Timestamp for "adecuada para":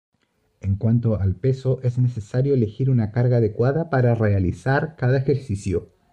3.37-4.15